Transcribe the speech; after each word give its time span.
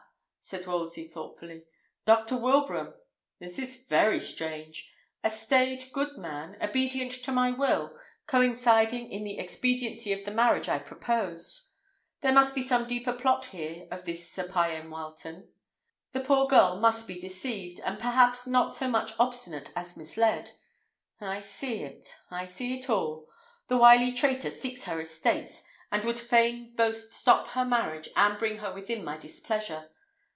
said 0.43 0.65
Wolsey 0.65 1.07
thoughtfully; 1.07 1.65
"Dr. 2.03 2.35
Wilbraham! 2.35 2.95
This 3.39 3.59
is 3.59 3.85
very 3.85 4.19
strange! 4.19 4.91
A 5.23 5.29
staid 5.29 5.91
good 5.93 6.17
man, 6.17 6.57
obedient 6.59 7.11
to 7.11 7.31
my 7.31 7.51
will, 7.51 7.95
coinciding 8.25 9.11
in 9.11 9.23
the 9.23 9.37
expediency 9.37 10.11
of 10.11 10.25
the 10.25 10.31
marriage 10.31 10.67
I 10.67 10.79
proposed. 10.79 11.69
There 12.21 12.33
must 12.33 12.55
be 12.55 12.63
some 12.63 12.87
deeper 12.87 13.13
plot 13.13 13.45
here 13.45 13.87
of 13.91 14.03
this 14.03 14.31
Sir 14.31 14.47
Payan 14.47 14.89
Wileton. 14.89 15.47
The 16.11 16.21
poor 16.21 16.47
girl 16.47 16.79
must 16.79 17.07
be 17.07 17.19
deceived, 17.19 17.79
and 17.85 17.99
perhaps 17.99 18.47
not 18.47 18.73
so 18.73 18.89
much 18.89 19.13
obstinate 19.19 19.71
as 19.75 19.95
misled. 19.95 20.51
I 21.21 21.39
see 21.39 21.83
it; 21.83 22.15
I 22.31 22.45
see 22.45 22.75
it 22.79 22.89
all. 22.89 23.27
The 23.67 23.77
wily 23.77 24.11
traitor 24.11 24.49
seeks 24.49 24.85
her 24.85 24.99
estates, 24.99 25.61
and 25.91 26.03
would 26.03 26.19
fain 26.19 26.73
both 26.75 27.13
stop 27.13 27.49
her 27.49 27.63
marriage 27.63 28.09
and 28.15 28.39
bring 28.39 28.57
her 28.57 28.73
within 28.73 29.03
my 29.03 29.17
displeasure. 29.17 29.89